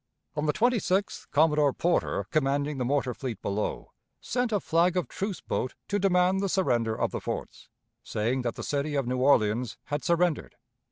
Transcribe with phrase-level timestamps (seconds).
[0.35, 5.41] On the 26th Commodore Porter, commanding the mortar fleet below, sent a flag of truce
[5.41, 7.69] boat to demand the surrender of the forts,
[8.01, 10.55] saying that the city of New Orleans had surrendered.